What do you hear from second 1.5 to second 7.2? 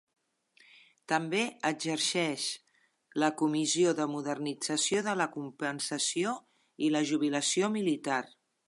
exerceix la Comissió de modernització de la compensació i la